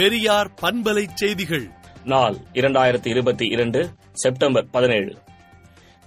[0.00, 1.70] பெரியார் பண்பலை செய்திகள்.
[2.04, 5.16] நாள் இரண்டாயிரத்தி இருபத்தி இரண்டு செப்டம்பர் பதினேழு.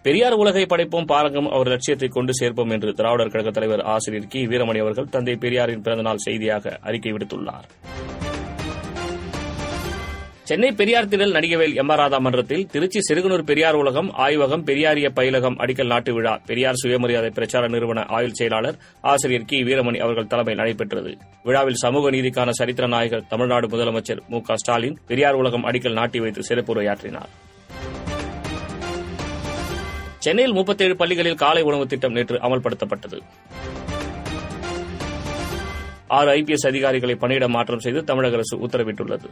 [0.01, 4.47] பெரியார் உலகை படைப்போம் பாரங்கம் அவர் லட்சியத்தை கொண்டு சேர்ப்போம் என்று திராவிடர் கழக தலைவர் ஆசிரியர் கி.
[4.47, 7.63] வீரமணி அவர்கள் தந்தை பெரியாரின் பிறந்தநாள் செய்தியாக அறிக்கை விடுத்துள்ளார்.
[10.43, 15.55] சென்னை பெரியார் திடல் நடிகவேல் எம் ஆர் ராதா மன்றத்தில் திருச்சி சிறுகனூர் பெரியார் உலகம் ஆய்வகம் பெரியாரிய பயிலகம்
[15.59, 19.63] அடிக்கல் நாட்டு விழா பெரியார் சுயமரியாதை பிரச்சார நிறுவன ஆயுள் செயலாளர் ஆசிரியர் கி.
[19.63, 21.17] வீரமணி அவர்கள் தலைமையில் நடைபெற்றது.
[21.43, 24.41] விழாவில் சமூக நீதிக்கான சரித்திர நாயகர் தமிழ்நாடு முதலமைச்சர் மு.
[24.41, 24.55] க.
[24.55, 27.29] ஸ்டாலின் பெரியார் உலகம் அடிக்கல் நாட்டி வைத்து சிறப்புரையாற்றினார்.
[30.17, 33.21] சென்னையில் முப்பத்தேழு பள்ளிகளில் காலை உணவு திட்டம் நேற்று அமல்படுத்தப்பட்டது.
[36.07, 39.29] ஆறு ஐபிஎஸ் அதிகாரிகளை பணியிட மாற்றம் செய்து தமிழக அரசு உத்தரவிட்டுள்ளது.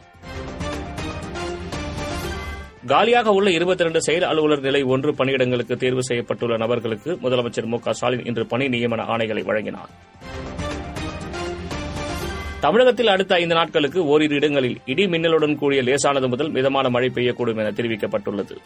[2.92, 7.92] காலியாக உள்ள இருபத்தி இரண்டு செயல் அலுவலர் நிலை ஒன்று பணியிடங்களுக்கு தேர்வு செய்யப்பட்டுள்ள நபர்களுக்கு முதலமைச்சர் மு க
[7.92, 9.92] ஸ்டாலின் இன்று பணி நியமன ஆணைகளை வழங்கினார்.
[12.60, 17.70] தமிழகத்தில் அடுத்த ஐந்து நாட்களுக்கு ஓரிரு இடங்களில் இடி மின்னலுடன் கூடிய லேசானது முதல் மிதமான மழை பெய்யக்கூடும் என
[17.70, 18.56] தெரிவிக்கப்பட்டுள்ளது.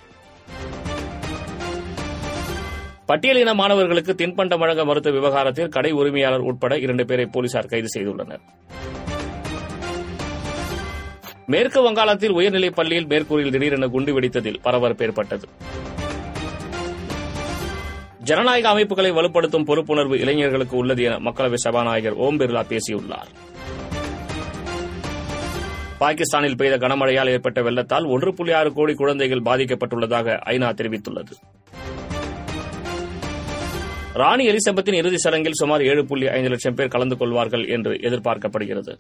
[3.08, 8.42] பட்டியலின மாணவர்களுக்கு தின்பண்டம் வழங்க மறுத்த விவகாரத்தில் கடை உரிமையாளர் உட்பட இரண்டு பேரை போலீசார் கைது செய்துள்ளனர்.
[11.46, 15.48] மேற்கு வங்காளத்தில் உயர்நிலைப் பள்ளியில் மேற்கூரில் திடீரென குண்டு வெடித்ததில் பரபரப்பு ஏற்பட்டது.
[18.18, 23.28] ஜனநாயக அமைப்புகளை வலுப்படுத்தும் பொறுப்புணர்வு இளைஞர்களுக்கு உள்ளது என மக்களவை சபாநாயகர் ஓம் பிர்லா பேசியுள்ளார்.
[25.98, 31.32] பாகிஸ்தானில் பெய்த கனமழையால் ஏற்பட்ட வெள்ளத்தால் ஒன்று புள்ளி ஆறு கோடி குழந்தைகள் பாதிக்கப்பட்டுள்ளதாக ஐநா தெரிவித்துள்ளது.
[34.12, 38.98] ராணி எலிசபெத்தின் இறுதிச் சடங்கில் சுமார் ஏழு புள்ளி ஐந்து லட்சம் பேர் கலந்து கொள்வார்கள் என்று எதிர்பார்க்கப்படுகிறது.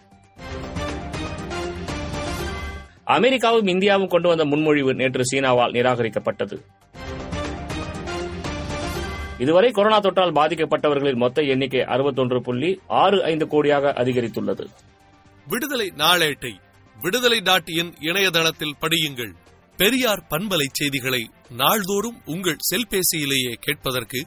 [3.06, 6.56] அமெரிக்காவும் இந்தியாவும் கொண்டு வந்த முன்மொழிவு நேற்று சீனாவால் நிராகரிக்கப்பட்டது.
[9.38, 14.66] இதுவரை கொரோனா தொற்றால் பாதிக்கப்பட்டவர்களின் மொத்த எண்ணிக்கை அறுபத்தொன்று புள்ளி ஆறு ஐந்து கோடியாக அதிகரித்துள்ளது.
[15.46, 16.52] விடுதலை நாளேட்டை
[17.02, 19.32] விடுதலை டாட் இன் இணையதளத்தில் படியுங்கள்.
[19.76, 24.26] பெரியார் பண்பலை செய்திகளை நாள்தோறும் உங்கள் செல்பேசியிலேயே கேட்பதற்கு